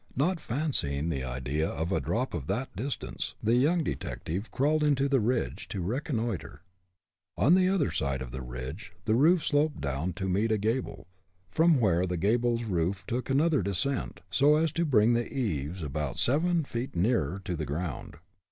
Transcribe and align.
Not 0.15 0.39
fancying 0.39 1.09
the 1.09 1.23
idea 1.23 1.69
of 1.69 1.91
a 1.91 1.99
drop 1.99 2.33
of 2.33 2.47
that 2.47 2.75
distance, 2.75 3.35
the 3.43 3.53
young 3.53 3.83
detective 3.83 4.49
crawled 4.49 4.97
to 4.97 5.07
the 5.07 5.19
ridge, 5.19 5.67
to 5.67 5.79
reconnoiter. 5.83 6.63
On 7.37 7.53
the 7.53 7.69
other 7.69 7.91
side 7.91 8.19
of 8.19 8.31
the 8.31 8.41
ridge, 8.41 8.93
the 9.05 9.13
roof 9.13 9.45
sloped 9.45 9.79
down 9.79 10.13
to 10.13 10.27
meet 10.27 10.51
a 10.51 10.57
gable, 10.57 11.05
from 11.51 11.79
where 11.79 12.07
the 12.07 12.17
gable's 12.17 12.63
roof 12.63 13.05
took 13.05 13.29
another 13.29 13.61
descent, 13.61 14.21
so 14.31 14.55
as 14.55 14.71
to 14.71 14.85
bring 14.85 15.13
the 15.13 15.31
eaves 15.31 15.83
about 15.83 16.17
seven 16.17 16.63
feet 16.63 16.95
nearer 16.95 17.39
to 17.45 17.55
the 17.55 17.65
ground. 17.67 18.17